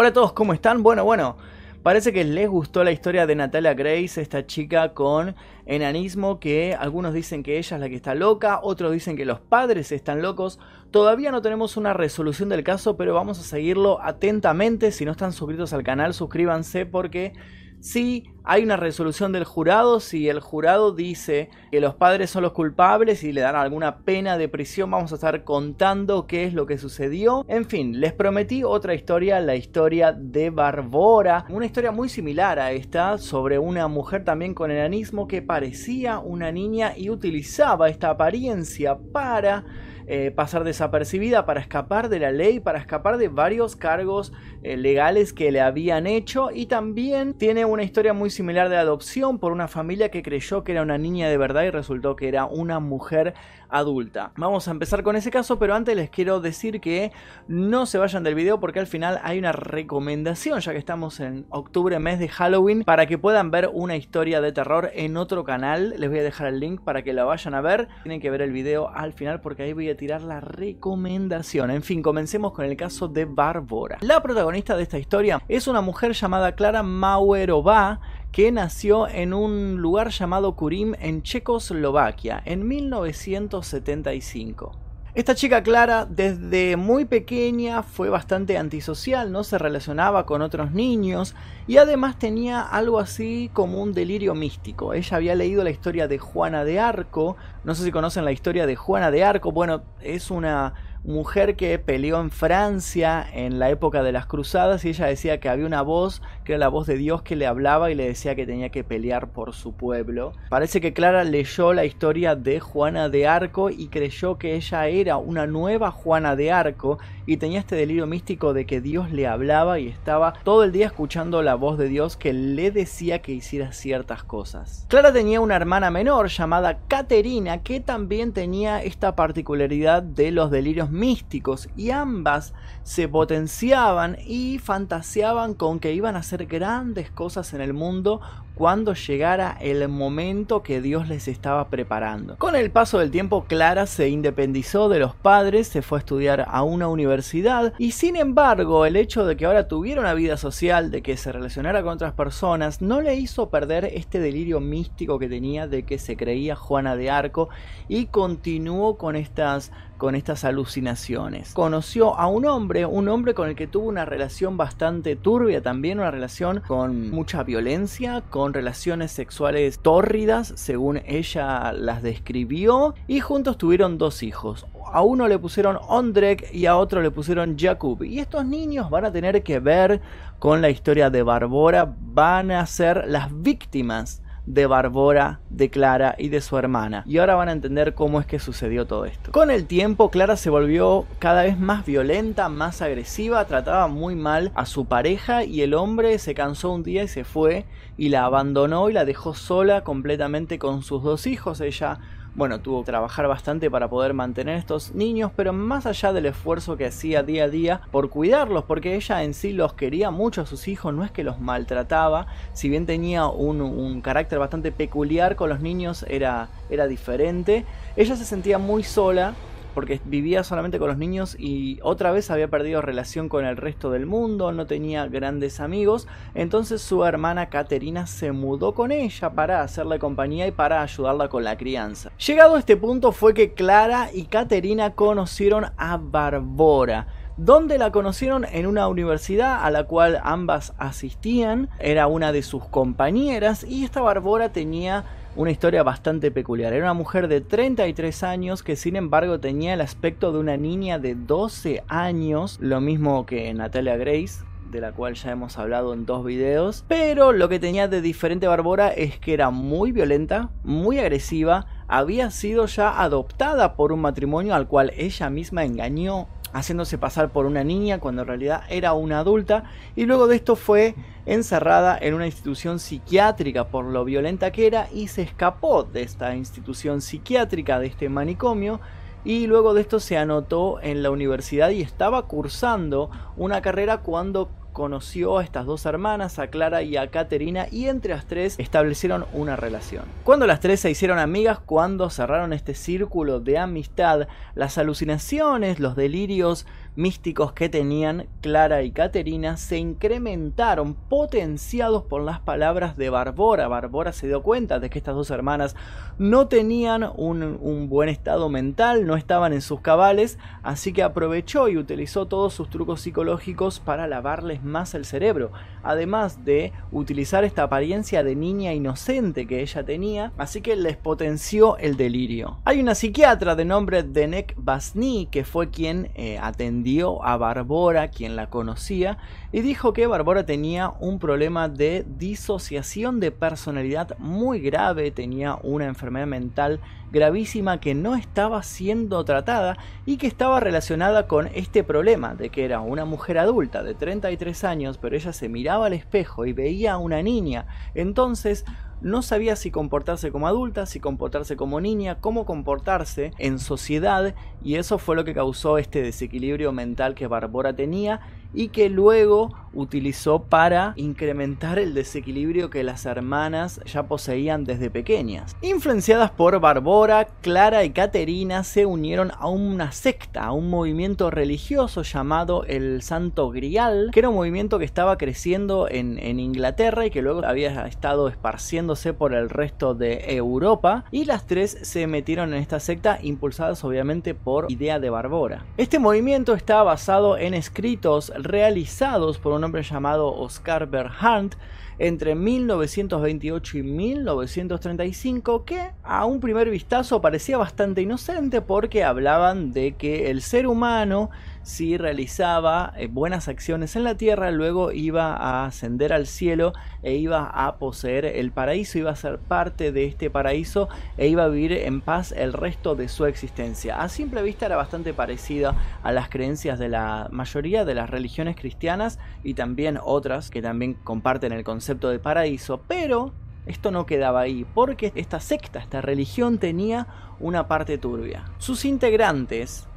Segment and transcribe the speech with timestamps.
[0.00, 0.84] Hola a todos, ¿cómo están?
[0.84, 1.36] Bueno, bueno,
[1.82, 5.34] parece que les gustó la historia de Natalia Grace, esta chica con
[5.66, 9.40] enanismo que algunos dicen que ella es la que está loca, otros dicen que los
[9.40, 10.60] padres están locos.
[10.92, 14.92] Todavía no tenemos una resolución del caso, pero vamos a seguirlo atentamente.
[14.92, 17.32] Si no están suscritos al canal, suscríbanse porque
[17.80, 22.52] si hay una resolución del jurado, si el jurado dice que los padres son los
[22.52, 26.64] culpables y le dan alguna pena de prisión, vamos a estar contando qué es lo
[26.64, 27.44] que sucedió.
[27.46, 32.72] En fin, les prometí otra historia, la historia de Barbora, una historia muy similar a
[32.72, 38.96] esta sobre una mujer también con enanismo que parecía una niña y utilizaba esta apariencia
[39.12, 39.66] para
[40.10, 45.34] eh, pasar desapercibida, para escapar de la ley, para escapar de varios cargos eh, legales
[45.34, 49.66] que le habían hecho y también tiene una historia muy similar de adopción por una
[49.66, 53.34] familia que creyó que era una niña de verdad y resultó que era una mujer
[53.68, 54.30] adulta.
[54.36, 57.10] Vamos a empezar con ese caso, pero antes les quiero decir que
[57.48, 61.46] no se vayan del video porque al final hay una recomendación, ya que estamos en
[61.50, 65.94] octubre, mes de Halloween, para que puedan ver una historia de terror en otro canal.
[65.98, 67.88] Les voy a dejar el link para que la vayan a ver.
[68.04, 71.72] Tienen que ver el video al final porque ahí voy a tirar la recomendación.
[71.72, 73.98] En fin, comencemos con el caso de Bárbara.
[74.00, 78.00] La protagonista de esta historia es una mujer llamada Clara Mauerová
[78.32, 84.72] que nació en un lugar llamado Kurim en Checoslovaquia en 1975.
[85.14, 91.34] Esta chica Clara desde muy pequeña fue bastante antisocial, no se relacionaba con otros niños
[91.66, 94.94] y además tenía algo así como un delirio místico.
[94.94, 98.64] Ella había leído la historia de Juana de Arco, no sé si conocen la historia
[98.66, 100.74] de Juana de Arco, bueno, es una
[101.08, 105.48] mujer que peleó en Francia en la época de las cruzadas y ella decía que
[105.48, 108.34] había una voz, que era la voz de Dios que le hablaba y le decía
[108.34, 110.34] que tenía que pelear por su pueblo.
[110.50, 115.16] Parece que Clara leyó la historia de Juana de Arco y creyó que ella era
[115.16, 116.98] una nueva Juana de Arco
[117.28, 120.86] y tenía este delirio místico de que Dios le hablaba y estaba todo el día
[120.86, 124.86] escuchando la voz de Dios que le decía que hiciera ciertas cosas.
[124.88, 130.90] Clara tenía una hermana menor llamada Caterina que también tenía esta particularidad de los delirios
[130.90, 137.60] místicos y ambas se potenciaban y fantaseaban con que iban a hacer grandes cosas en
[137.60, 138.22] el mundo
[138.58, 142.36] cuando llegara el momento que Dios les estaba preparando.
[142.38, 146.44] Con el paso del tiempo, Clara se independizó de los padres, se fue a estudiar
[146.48, 150.90] a una universidad y sin embargo el hecho de que ahora tuviera una vida social,
[150.90, 155.28] de que se relacionara con otras personas, no le hizo perder este delirio místico que
[155.28, 157.50] tenía de que se creía Juana de Arco
[157.88, 161.52] y continuó con estas con estas alucinaciones.
[161.52, 165.98] Conoció a un hombre, un hombre con el que tuvo una relación bastante turbia también,
[165.98, 173.58] una relación con mucha violencia, con relaciones sexuales tórridas, según ella las describió, y juntos
[173.58, 174.66] tuvieron dos hijos.
[174.92, 178.02] A uno le pusieron Ondrek y a otro le pusieron Jakub.
[178.02, 180.00] Y estos niños van a tener que ver
[180.38, 186.30] con la historia de Barbora, van a ser las víctimas de Barbora, de Clara y
[186.30, 187.02] de su hermana.
[187.06, 189.30] Y ahora van a entender cómo es que sucedió todo esto.
[189.30, 194.50] Con el tiempo, Clara se volvió cada vez más violenta, más agresiva, trataba muy mal
[194.54, 197.66] a su pareja y el hombre se cansó un día y se fue
[197.98, 201.60] y la abandonó y la dejó sola completamente con sus dos hijos.
[201.60, 201.98] Ella
[202.38, 206.76] bueno, tuvo que trabajar bastante para poder mantener estos niños, pero más allá del esfuerzo
[206.76, 210.46] que hacía día a día por cuidarlos, porque ella en sí los quería mucho a
[210.46, 215.48] sus hijos, no es que los maltrataba, si bien tenía un, carácter bastante peculiar con
[215.48, 217.66] los niños, era, era diferente,
[217.96, 219.34] ella se sentía muy sola
[219.74, 223.90] porque vivía solamente con los niños y otra vez había perdido relación con el resto
[223.90, 229.62] del mundo, no tenía grandes amigos, entonces su hermana Caterina se mudó con ella para
[229.62, 232.10] hacerle compañía y para ayudarla con la crianza.
[232.18, 237.06] Llegado a este punto fue que Clara y Caterina conocieron a Barbora
[237.38, 242.64] donde la conocieron en una universidad a la cual ambas asistían, era una de sus
[242.64, 245.04] compañeras y esta Barbora tenía
[245.36, 246.72] una historia bastante peculiar.
[246.72, 250.98] Era una mujer de 33 años que sin embargo tenía el aspecto de una niña
[250.98, 256.06] de 12 años, lo mismo que Natalia Grace, de la cual ya hemos hablado en
[256.06, 256.84] dos videos.
[256.88, 262.30] Pero lo que tenía de diferente Barbora es que era muy violenta, muy agresiva, había
[262.30, 267.64] sido ya adoptada por un matrimonio al cual ella misma engañó haciéndose pasar por una
[267.64, 269.64] niña cuando en realidad era una adulta
[269.96, 270.94] y luego de esto fue
[271.26, 276.34] encerrada en una institución psiquiátrica por lo violenta que era y se escapó de esta
[276.34, 278.80] institución psiquiátrica, de este manicomio
[279.24, 284.50] y luego de esto se anotó en la universidad y estaba cursando una carrera cuando
[284.78, 289.24] conoció a estas dos hermanas, a Clara y a Caterina, y entre las tres establecieron
[289.32, 290.04] una relación.
[290.22, 295.96] Cuando las tres se hicieron amigas, cuando cerraron este círculo de amistad, las alucinaciones, los
[295.96, 296.64] delirios
[296.98, 303.68] místicos que tenían Clara y Caterina se incrementaron, potenciados por las palabras de Barbora.
[303.68, 305.76] Barbora se dio cuenta de que estas dos hermanas
[306.18, 311.76] no tenían un, buen estado mental, no estaban en sus cabales, así que aprovechó y
[311.76, 315.52] utilizó todos sus trucos psicológicos para lavarles más el cerebro,
[315.84, 321.76] además de utilizar esta apariencia de niña inocente que ella tenía, así que les potenció
[321.76, 322.58] el delirio.
[322.64, 326.87] Hay una psiquiatra de nombre Denek Basni que fue quien eh, atendió
[327.22, 329.18] a Barbora, quien la conocía,
[329.52, 335.86] y dijo que Barbora tenía un problema de disociación de personalidad muy grave, tenía una
[335.86, 336.80] enfermedad mental
[337.10, 339.76] gravísima que no estaba siendo tratada
[340.06, 344.64] y que estaba relacionada con este problema de que era una mujer adulta de 33
[344.64, 347.66] años, pero ella se miraba al espejo y veía a una niña.
[347.94, 348.64] Entonces,
[349.00, 354.76] no sabía si comportarse como adulta, si comportarse como niña, cómo comportarse en sociedad y
[354.76, 358.20] eso fue lo que causó este desequilibrio mental que Barbora tenía
[358.52, 365.56] y que luego utilizó para incrementar el desequilibrio que las hermanas ya poseían desde pequeñas.
[365.62, 372.02] Influenciadas por Barbora, Clara y Caterina se unieron a una secta, a un movimiento religioso
[372.02, 377.22] llamado el Santo Grial, que era un movimiento que estaba creciendo en, Inglaterra y que
[377.22, 382.60] luego había estado esparciéndose por el resto de Europa y las tres se metieron en
[382.60, 385.64] esta secta impulsadas obviamente por idea de Barbora.
[385.76, 391.56] Este movimiento está basado en escritos realizados por un hombre llamado Oscar Berhardt
[391.98, 399.92] entre 1928 y 1935 que a un primer vistazo parecía bastante inocente porque hablaban de
[399.92, 401.30] que el ser humano
[401.68, 406.72] si realizaba eh, buenas acciones en la tierra, luego iba a ascender al cielo
[407.02, 410.88] e iba a poseer el paraíso, iba a ser parte de este paraíso
[411.18, 414.00] e iba a vivir en paz el resto de su existencia.
[414.00, 418.56] A simple vista era bastante parecida a las creencias de la mayoría de las religiones
[418.56, 423.34] cristianas y también otras que también comparten el concepto de paraíso, pero
[423.66, 427.06] esto no quedaba ahí, porque esta secta, esta religión tenía
[427.40, 428.46] una parte turbia.
[428.56, 429.87] Sus integrantes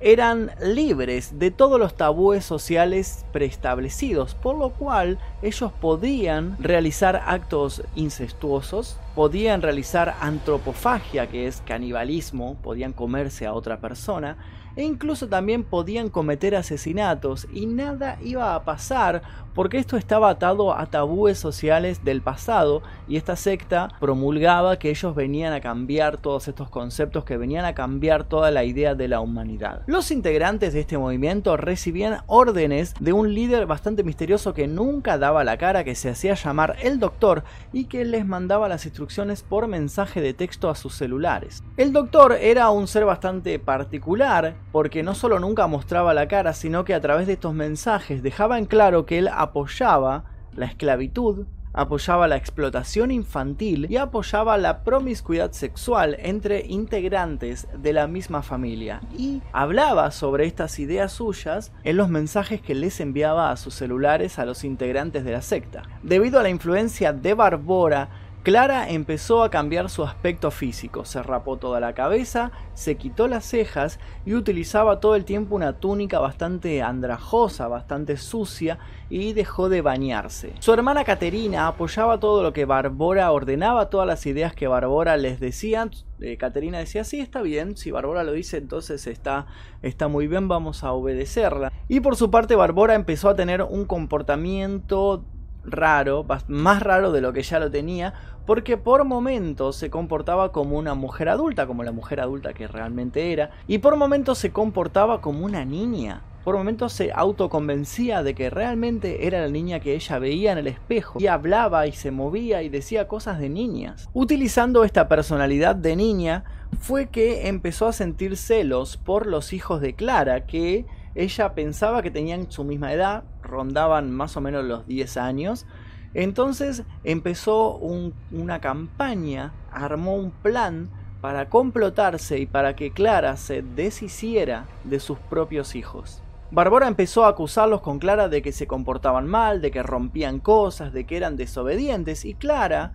[0.00, 7.82] eran libres de todos los tabúes sociales preestablecidos, por lo cual ellos podían realizar actos
[7.96, 14.36] incestuosos, podían realizar antropofagia, que es canibalismo, podían comerse a otra persona,
[14.76, 19.22] e incluso también podían cometer asesinatos y nada iba a pasar
[19.58, 25.16] porque esto estaba atado a tabúes sociales del pasado y esta secta promulgaba que ellos
[25.16, 29.18] venían a cambiar todos estos conceptos, que venían a cambiar toda la idea de la
[29.18, 29.82] humanidad.
[29.86, 35.42] Los integrantes de este movimiento recibían órdenes de un líder bastante misterioso que nunca daba
[35.42, 37.42] la cara, que se hacía llamar el doctor
[37.72, 41.64] y que les mandaba las instrucciones por mensaje de texto a sus celulares.
[41.76, 46.84] El doctor era un ser bastante particular porque no solo nunca mostraba la cara, sino
[46.84, 50.24] que a través de estos mensajes dejaba en claro que él apoyaba
[50.54, 58.06] la esclavitud, apoyaba la explotación infantil y apoyaba la promiscuidad sexual entre integrantes de la
[58.06, 59.00] misma familia.
[59.16, 64.38] Y hablaba sobre estas ideas suyas en los mensajes que les enviaba a sus celulares
[64.38, 65.82] a los integrantes de la secta.
[66.02, 68.08] Debido a la influencia de Barbora,
[68.44, 73.44] Clara empezó a cambiar su aspecto físico, se rapó toda la cabeza, se quitó las
[73.44, 78.78] cejas y utilizaba todo el tiempo una túnica bastante andrajosa, bastante sucia
[79.10, 80.54] y dejó de bañarse.
[80.60, 85.40] Su hermana Caterina apoyaba todo lo que Barbora ordenaba, todas las ideas que Barbora les
[85.40, 85.90] decía.
[86.20, 89.46] Eh, Caterina decía, sí, está bien, si Barbora lo dice entonces está,
[89.82, 91.72] está muy bien, vamos a obedecerla.
[91.88, 95.24] Y por su parte Barbora empezó a tener un comportamiento
[95.64, 98.14] raro, más raro de lo que ya lo tenía,
[98.46, 103.32] porque por momentos se comportaba como una mujer adulta, como la mujer adulta que realmente
[103.32, 106.22] era, y por momentos se comportaba como una niña.
[106.44, 110.66] Por momentos se autoconvencía de que realmente era la niña que ella veía en el
[110.66, 114.08] espejo y hablaba y se movía y decía cosas de niñas.
[114.14, 116.44] Utilizando esta personalidad de niña
[116.80, 122.10] fue que empezó a sentir celos por los hijos de Clara que ella pensaba que
[122.10, 125.66] tenían su misma edad, rondaban más o menos los 10 años.
[126.14, 130.88] Entonces empezó una campaña, armó un plan
[131.20, 136.22] para complotarse y para que Clara se deshiciera de sus propios hijos.
[136.50, 140.92] Barbora empezó a acusarlos con Clara de que se comportaban mal, de que rompían cosas,
[140.92, 142.92] de que eran desobedientes y Clara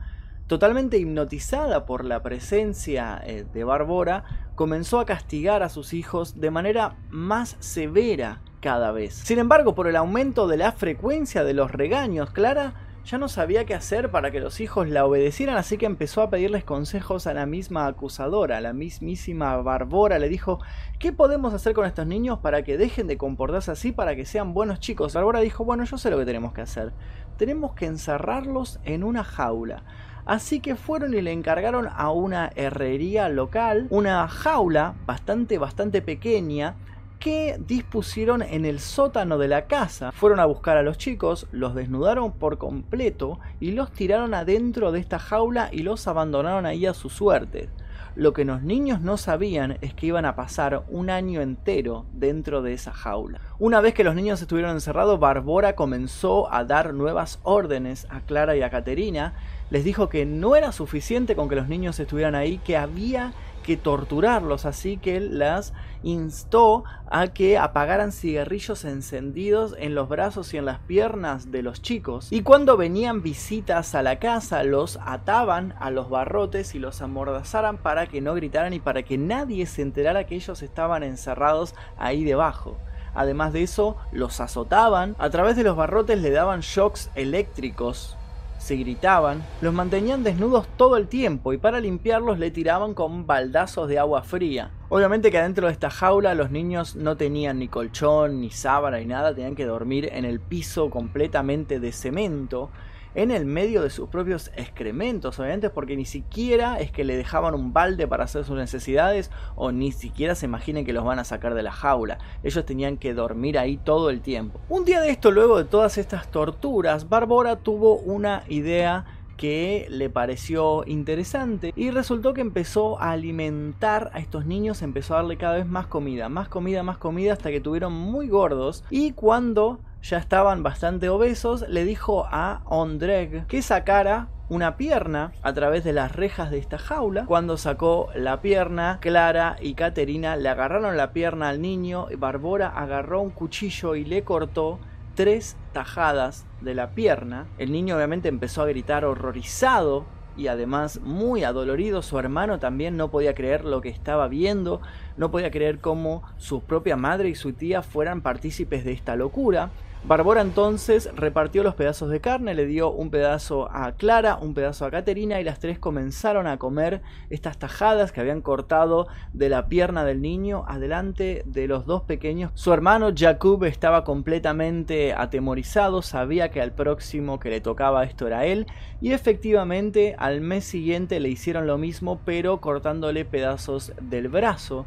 [0.47, 6.51] Totalmente hipnotizada por la presencia eh, de Barbora, comenzó a castigar a sus hijos de
[6.51, 9.13] manera más severa cada vez.
[9.13, 13.65] Sin embargo, por el aumento de la frecuencia de los regaños, Clara ya no sabía
[13.65, 17.33] qué hacer para que los hijos la obedecieran, así que empezó a pedirles consejos a
[17.33, 20.17] la misma acusadora, a la mismísima Barbora.
[20.17, 20.61] Le dijo,
[20.97, 24.53] ¿qué podemos hacer con estos niños para que dejen de comportarse así, para que sean
[24.53, 25.13] buenos chicos?
[25.13, 26.93] Barbora dijo, bueno, yo sé lo que tenemos que hacer.
[27.35, 29.83] Tenemos que encerrarlos en una jaula.
[30.25, 36.75] Así que fueron y le encargaron a una herrería local una jaula bastante, bastante pequeña
[37.23, 40.11] que dispusieron en el sótano de la casa.
[40.11, 44.99] Fueron a buscar a los chicos, los desnudaron por completo y los tiraron adentro de
[44.99, 47.69] esta jaula y los abandonaron ahí a su suerte.
[48.15, 52.61] Lo que los niños no sabían es que iban a pasar un año entero dentro
[52.61, 53.39] de esa jaula.
[53.57, 58.57] Una vez que los niños estuvieron encerrados, Barbora comenzó a dar nuevas órdenes a Clara
[58.57, 59.33] y a Caterina.
[59.69, 63.31] Les dijo que no era suficiente con que los niños estuvieran ahí, que había
[63.63, 70.57] que torturarlos, así que las instó a que apagaran cigarrillos encendidos en los brazos y
[70.57, 72.27] en las piernas de los chicos.
[72.31, 77.77] Y cuando venían visitas a la casa, los ataban a los barrotes y los amordazaran
[77.77, 82.23] para que no gritaran y para que nadie se enterara que ellos estaban encerrados ahí
[82.23, 82.77] debajo.
[83.15, 88.17] Además de eso, los azotaban, a través de los barrotes le daban shocks eléctricos
[88.63, 93.89] se gritaban, los mantenían desnudos todo el tiempo y para limpiarlos le tiraban con baldazos
[93.89, 94.71] de agua fría.
[94.87, 99.05] Obviamente que adentro de esta jaula los niños no tenían ni colchón, ni sábana, ni
[99.05, 102.69] nada, tenían que dormir en el piso completamente de cemento
[103.15, 107.53] en el medio de sus propios excrementos, obviamente, porque ni siquiera es que le dejaban
[107.53, 111.23] un balde para hacer sus necesidades o ni siquiera se imaginen que los van a
[111.23, 112.17] sacar de la jaula.
[112.43, 114.59] Ellos tenían que dormir ahí todo el tiempo.
[114.69, 119.05] Un día de esto, luego de todas estas torturas, Bárbara tuvo una idea
[119.37, 125.17] que le pareció interesante y resultó que empezó a alimentar a estos niños, empezó a
[125.17, 129.11] darle cada vez más comida, más comida, más comida hasta que tuvieron muy gordos y
[129.11, 135.85] cuando ya estaban bastante obesos, le dijo a Ondreg que sacara una pierna a través
[135.85, 137.25] de las rejas de esta jaula.
[137.25, 142.67] Cuando sacó la pierna, Clara y Caterina le agarraron la pierna al niño y Barbora
[142.67, 144.79] agarró un cuchillo y le cortó
[145.15, 147.47] tres tajadas de la pierna.
[147.57, 150.05] El niño obviamente empezó a gritar horrorizado
[150.35, 152.01] y además muy adolorido.
[152.01, 154.81] Su hermano también no podía creer lo que estaba viendo,
[155.15, 159.71] no podía creer cómo su propia madre y su tía fueran partícipes de esta locura.
[160.05, 164.85] Barbora entonces repartió los pedazos de carne, le dio un pedazo a Clara, un pedazo
[164.85, 169.69] a Caterina y las tres comenzaron a comer estas tajadas que habían cortado de la
[169.69, 172.51] pierna del niño adelante de los dos pequeños.
[172.53, 178.45] Su hermano Jacob estaba completamente atemorizado, sabía que al próximo que le tocaba esto era
[178.45, 178.67] él
[178.99, 184.85] y efectivamente al mes siguiente le hicieron lo mismo pero cortándole pedazos del brazo.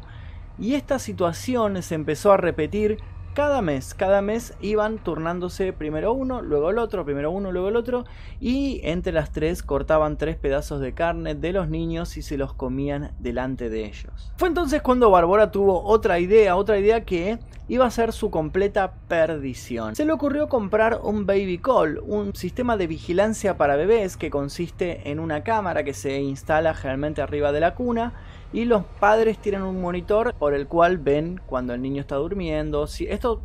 [0.59, 2.99] Y esta situación se empezó a repetir
[3.37, 7.75] cada mes, cada mes iban turnándose primero uno, luego el otro, primero uno, luego el
[7.75, 8.03] otro,
[8.39, 12.55] y entre las tres cortaban tres pedazos de carne de los niños y se los
[12.55, 14.33] comían delante de ellos.
[14.37, 17.37] Fue entonces cuando Barbora tuvo otra idea, otra idea que
[17.69, 19.95] iba a ser su completa perdición.
[19.95, 25.09] Se le ocurrió comprar un baby call, un sistema de vigilancia para bebés que consiste
[25.09, 28.13] en una cámara que se instala generalmente arriba de la cuna
[28.53, 32.85] y los padres tienen un monitor por el cual ven cuando el niño está durmiendo.
[32.85, 33.41] Esto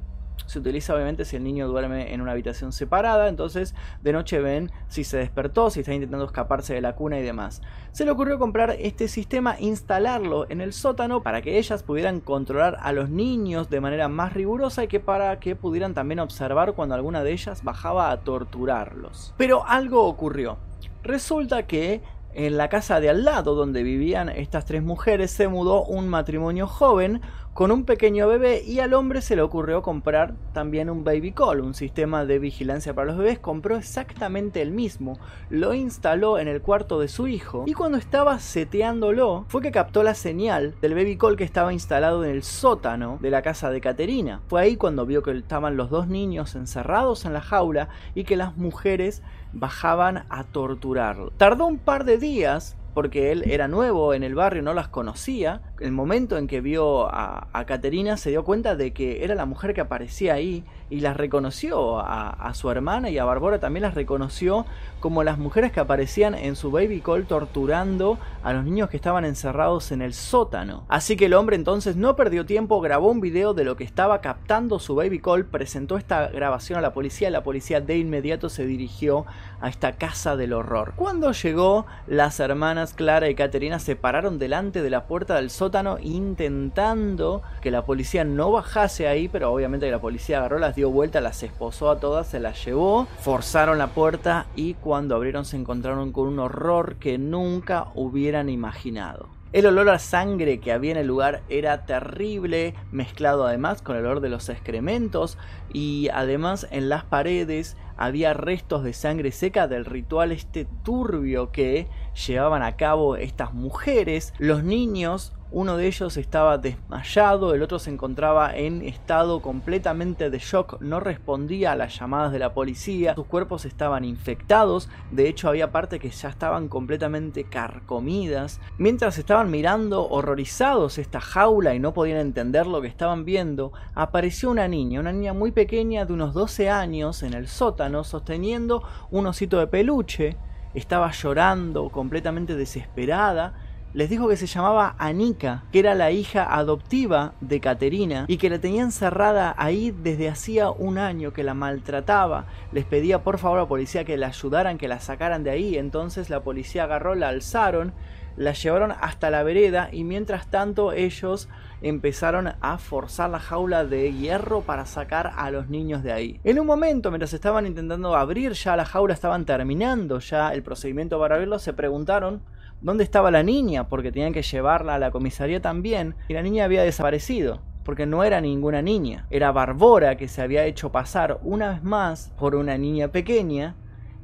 [0.53, 4.71] se utiliza obviamente si el niño duerme en una habitación separada, entonces de noche ven
[4.89, 7.63] si se despertó, si está intentando escaparse de la cuna y demás.
[7.93, 12.77] Se le ocurrió comprar este sistema, instalarlo en el sótano para que ellas pudieran controlar
[12.83, 16.95] a los niños de manera más rigurosa y que para que pudieran también observar cuando
[16.95, 19.35] alguna de ellas bajaba a torturarlos.
[19.39, 20.59] Pero algo ocurrió.
[21.03, 22.03] Resulta que
[22.35, 26.67] en la casa de al lado donde vivían estas tres mujeres se mudó un matrimonio
[26.67, 27.21] joven
[27.55, 31.61] con un pequeño bebé y al hombre se le ocurrió comprar también un baby call,
[31.61, 35.19] un sistema de vigilancia para los bebés, compró exactamente el mismo,
[35.51, 40.03] lo instaló en el cuarto de su hijo y cuando estaba seteándolo fue que captó
[40.03, 43.83] la señal del baby call que estaba instalado en el sótano de la casa de
[43.83, 44.41] Caterina.
[44.49, 48.37] Fue ahí cuando vio que estaban los dos niños encerrados en la jaula y que
[48.37, 51.31] las mujeres bajaban a torturarlo.
[51.33, 55.63] Tardó un par de días porque él era nuevo en el barrio, no las conocía.
[55.81, 59.47] El momento en que vio a, a Caterina se dio cuenta de que era la
[59.47, 63.95] mujer que aparecía ahí y las reconoció a, su hermana y a Barbora también las
[63.95, 64.67] reconoció
[65.01, 69.25] como las mujeres que aparecían en su baby call torturando a los niños que estaban
[69.25, 70.85] encerrados en el sótano.
[70.89, 74.21] Así que el hombre entonces no perdió tiempo, grabó un video de lo que estaba
[74.21, 78.67] captando su baby call, presentó esta grabación a la policía, la policía de inmediato se
[78.67, 79.25] dirigió
[79.63, 80.93] a esta casa del horror.
[80.97, 85.99] Cuando llegó, las hermanas Clara y Caterina se pararon delante de la puerta del sótano
[86.01, 91.21] intentando que la policía no bajase ahí, pero obviamente la policía agarró, las dio vuelta,
[91.21, 96.11] las esposó a todas, se las llevó, forzaron la puerta y cuando abrieron se encontraron
[96.11, 99.29] con un horror que nunca hubieran imaginado.
[99.53, 104.07] El olor a sangre que había en el lugar era terrible, mezclado además con el
[104.07, 105.37] olor de los excrementos
[105.75, 111.87] y además en las paredes había restos de sangre seca del ritual este turbio que
[112.27, 114.33] llevaban a cabo estas mujeres.
[114.39, 120.39] Los niños uno de ellos estaba desmayado, el otro se encontraba en estado completamente de
[120.39, 125.49] shock, no respondía a las llamadas de la policía, sus cuerpos estaban infectados, de hecho
[125.49, 128.61] había partes que ya estaban completamente carcomidas.
[128.79, 134.51] Mientras estaban mirando horrorizados esta jaula y no podían entender lo que estaban viendo, apareció
[134.51, 139.27] una niña, una niña muy pequeña de unos 12 años en el sótano sosteniendo un
[139.27, 140.37] osito de peluche,
[140.73, 143.53] estaba llorando completamente desesperada
[143.95, 148.49] les dijo que se llamaba Anika, que era la hija adoptiva de Caterina y que
[148.49, 152.47] la tenía encerrada ahí desde hacía un año, que la maltrataba.
[152.73, 155.77] Les pedía por favor a la policía que la ayudaran, que la sacaran de ahí.
[155.77, 157.93] Entonces la policía agarró, la alzaron,
[158.37, 161.51] la llevaron hasta la vereda y mientras tanto ellos
[161.83, 166.41] empezaron a forzar la jaula de hierro para sacar a los niños de ahí.
[166.45, 171.19] En un momento, mientras estaban intentando abrir ya la jaula, estaban terminando ya el procedimiento
[171.19, 172.41] para abrirlo, se preguntaron
[172.83, 176.65] dónde estaba la niña, porque tenían que llevarla a la comisaría también, y la niña
[176.65, 177.61] había desaparecido.
[177.85, 182.33] Porque no era ninguna niña, era Barbora que se había hecho pasar una vez más
[182.39, 183.75] por una niña pequeña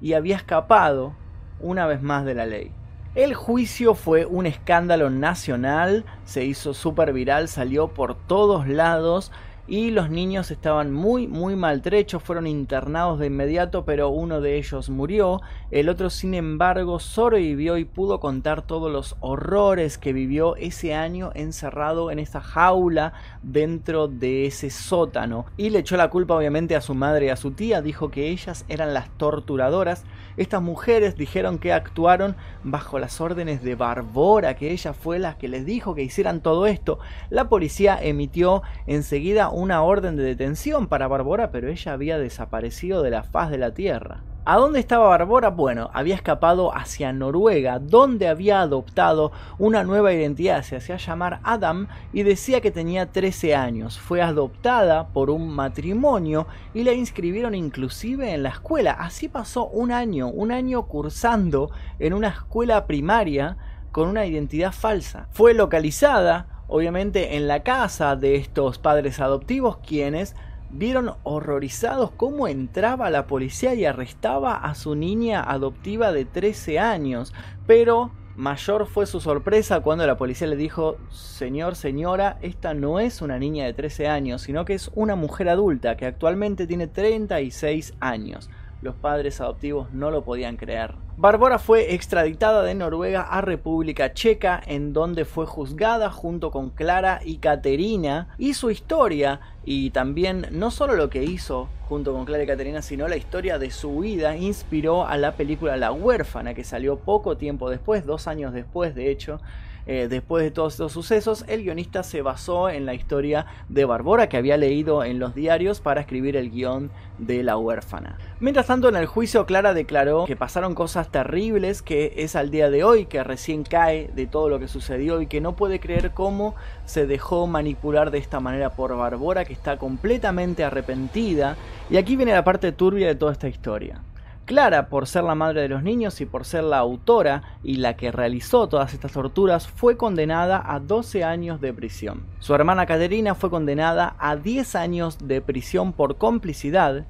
[0.00, 1.15] y había escapado
[1.59, 2.73] una vez más de la ley.
[3.17, 9.33] El juicio fue un escándalo nacional, se hizo súper viral, salió por todos lados
[9.69, 14.89] y los niños estaban muy muy maltrechos, fueron internados de inmediato, pero uno de ellos
[14.89, 20.95] murió, el otro sin embargo sobrevivió y pudo contar todos los horrores que vivió ese
[20.95, 25.45] año encerrado en esa jaula dentro de ese sótano.
[25.59, 28.29] Y le echó la culpa obviamente a su madre y a su tía, dijo que
[28.29, 30.05] ellas eran las torturadoras,
[30.39, 35.49] estas mujeres dijeron que actuaron bajo las órdenes de Barbora, que ella fue la que
[35.49, 37.01] les dijo que hicieran todo esto.
[37.29, 43.11] La policía emitió enseguida una orden de detención para Barbora, pero ella había desaparecido de
[43.11, 44.23] la faz de la tierra.
[44.45, 45.50] ¿A dónde estaba Barbora?
[45.50, 51.89] Bueno, había escapado hacia Noruega, donde había adoptado una nueva identidad, se hacía llamar Adam
[52.13, 53.99] y decía que tenía 13 años.
[53.99, 58.93] Fue adoptada por un matrimonio y la inscribieron inclusive en la escuela.
[58.93, 63.56] Así pasó un año, un año cursando en una escuela primaria
[63.91, 65.26] con una identidad falsa.
[65.32, 70.37] Fue localizada, obviamente, en la casa de estos padres adoptivos quienes
[70.71, 77.35] vieron horrorizados cómo entraba la policía y arrestaba a su niña adoptiva de 13 años.
[77.67, 83.21] Pero mayor fue su sorpresa cuando la policía le dijo, señor, señora, esta no es
[83.23, 87.95] una niña de 13 años, sino que es una mujer adulta que actualmente tiene 36
[88.00, 88.49] años.
[88.80, 90.95] Los padres adoptivos no lo podían creer.
[91.17, 97.21] Barbora fue extraditada de Noruega a República Checa, en donde fue juzgada junto con Clara
[97.25, 102.45] y Caterina, y su historia, y también no solo lo que hizo junto con Clara
[102.45, 106.62] y Caterina, sino la historia de su vida, inspiró a la película La huérfana, que
[106.62, 109.41] salió poco tiempo después, dos años después de hecho,
[109.89, 114.29] eh, después de todos estos sucesos, el guionista se basó en la historia de Barbora
[114.29, 118.19] que había leído en los diarios para escribir el guion de La huérfana.
[118.39, 122.69] Mientras tanto, en el juicio, Clara declaró que pasaron cosas terribles, que es al día
[122.69, 126.11] de hoy, que recién cae de todo lo que sucedió y que no puede creer
[126.11, 131.57] cómo se dejó manipular de esta manera por Barbora, que está completamente arrepentida.
[131.89, 134.03] Y aquí viene la parte turbia de toda esta historia.
[134.49, 137.99] Clara, por ser la madre de los niños y por ser la autora y la
[137.99, 142.23] que realizó todas estas torturas, fue condenada a 12 años de prisión.
[142.39, 147.04] Su hermana Caterina fue condenada a 10 años de prisión por complicidad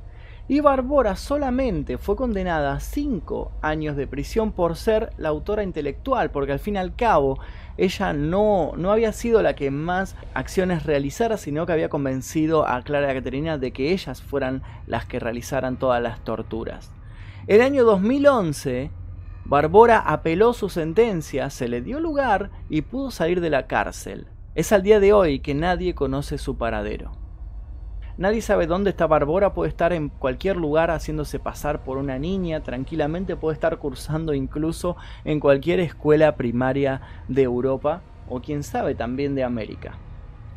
[0.48, 6.32] y Barbora solamente fue condenada a 5 años de prisión por ser la autora intelectual,
[6.32, 7.38] porque al fin y al cabo
[7.76, 12.82] ella no, no había sido la que más acciones realizara, sino que había convencido a
[12.82, 16.90] Clara y a Caterina de que ellas fueran las que realizaran todas las torturas.
[17.48, 18.90] El año 2011,
[19.46, 24.26] Barbora apeló su sentencia, se le dio lugar y pudo salir de la cárcel.
[24.54, 27.12] Es al día de hoy que nadie conoce su paradero.
[28.18, 32.62] Nadie sabe dónde está Barbora, puede estar en cualquier lugar haciéndose pasar por una niña,
[32.62, 39.34] tranquilamente puede estar cursando incluso en cualquier escuela primaria de Europa o quién sabe también
[39.34, 39.96] de América.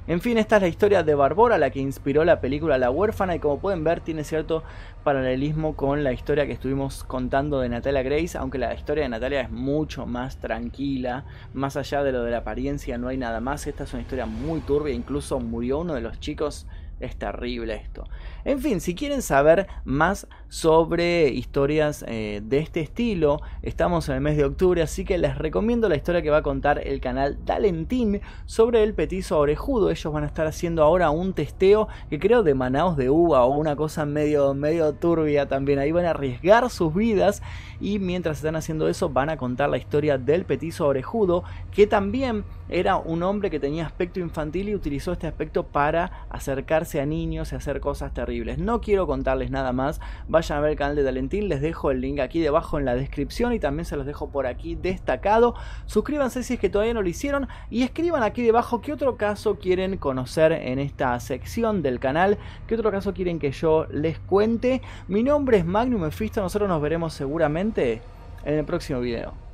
[0.08, 3.36] En fin, esta es la historia de Barbora, la que inspiró la película La huérfana
[3.36, 4.64] y como pueden ver tiene cierto
[5.04, 9.42] paralelismo con la historia que estuvimos contando de Natalia Grace, aunque la historia de Natalia
[9.42, 13.68] es mucho más tranquila, más allá de lo de la apariencia no hay nada más,
[13.68, 16.66] esta es una historia muy turbia, incluso murió uno de los chicos.
[17.00, 18.08] Es terrible esto.
[18.46, 24.22] En fin, si quieren saber más sobre historias eh, de este estilo, estamos en el
[24.22, 27.38] mes de octubre, así que les recomiendo la historia que va a contar el canal
[27.46, 29.90] Talentín sobre el petizo orejudo.
[29.90, 33.56] Ellos van a estar haciendo ahora un testeo que creo de manaos de uva o
[33.56, 35.80] una cosa medio, medio turbia también.
[35.80, 37.42] Ahí van a arriesgar sus vidas
[37.80, 42.44] y mientras están haciendo eso van a contar la historia del petizo orejudo que también
[42.68, 47.52] era un hombre que tenía aspecto infantil y utilizó este aspecto para acercarse a niños
[47.52, 48.58] y hacer cosas terribles.
[48.60, 50.00] No quiero contarles nada más,
[50.42, 52.96] vayan a ver el canal de Talentín, les dejo el link aquí debajo en la
[52.96, 55.54] descripción y también se los dejo por aquí destacado.
[55.86, 59.60] Suscríbanse si es que todavía no lo hicieron y escriban aquí debajo qué otro caso
[59.60, 64.82] quieren conocer en esta sección del canal, qué otro caso quieren que yo les cuente.
[65.08, 68.02] Mi nombre es Magnum Mephisto, nosotros nos veremos seguramente
[68.44, 69.51] en el próximo video.